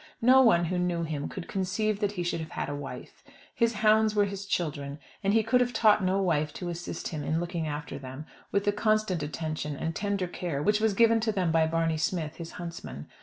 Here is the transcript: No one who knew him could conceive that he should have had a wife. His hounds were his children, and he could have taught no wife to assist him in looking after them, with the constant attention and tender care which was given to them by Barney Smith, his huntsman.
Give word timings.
No 0.23 0.41
one 0.41 0.65
who 0.65 0.79
knew 0.79 1.03
him 1.03 1.29
could 1.29 1.47
conceive 1.47 1.99
that 1.99 2.13
he 2.13 2.23
should 2.23 2.39
have 2.39 2.49
had 2.49 2.69
a 2.69 2.75
wife. 2.75 3.23
His 3.53 3.73
hounds 3.85 4.15
were 4.15 4.25
his 4.25 4.47
children, 4.47 4.97
and 5.23 5.31
he 5.31 5.43
could 5.43 5.61
have 5.61 5.73
taught 5.73 6.03
no 6.03 6.19
wife 6.19 6.51
to 6.55 6.69
assist 6.69 7.09
him 7.09 7.23
in 7.23 7.39
looking 7.39 7.67
after 7.67 7.99
them, 7.99 8.25
with 8.51 8.63
the 8.65 8.71
constant 8.71 9.21
attention 9.21 9.75
and 9.75 9.95
tender 9.95 10.25
care 10.25 10.59
which 10.63 10.79
was 10.79 10.95
given 10.95 11.19
to 11.19 11.31
them 11.31 11.51
by 11.51 11.67
Barney 11.67 11.97
Smith, 11.97 12.37
his 12.37 12.53
huntsman. 12.53 13.09